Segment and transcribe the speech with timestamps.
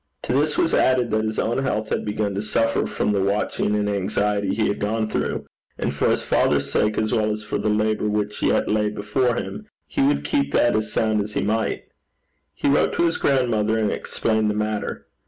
[0.23, 3.75] To this was added that his own health had begun to suffer from the watching
[3.75, 5.45] and anxiety he had gone through,
[5.77, 9.35] and for his father's sake, as well as for the labour which yet lay before
[9.35, 11.83] him, he would keep that as sound as he might.
[12.55, 15.05] He wrote to his grandmother and explained the matter.